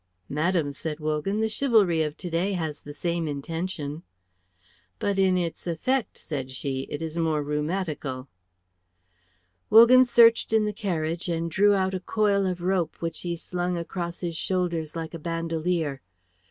[0.29, 4.01] "Madam," said Wogan, "the chivalry of to day has the same intention."
[4.97, 8.27] "But in its effect," said she, "it is more rheumatical."
[9.69, 13.77] Wogan searched in the carriage and drew out a coil of rope which he slung
[13.77, 16.01] across his shoulders like a bandolier.